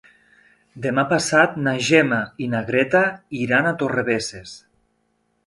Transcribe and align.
Demà 0.85 1.03
passat 1.11 1.59
na 1.67 1.73
Gemma 1.89 2.17
i 2.45 2.49
na 2.55 2.63
Greta 2.71 3.03
iran 3.43 3.71
a 3.71 3.75
Torrebesses. 3.83 4.57